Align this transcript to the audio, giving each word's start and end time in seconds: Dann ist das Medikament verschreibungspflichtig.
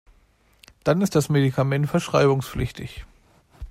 Dann 0.83 1.01
ist 1.03 1.13
das 1.13 1.29
Medikament 1.29 1.87
verschreibungspflichtig. 1.87 3.05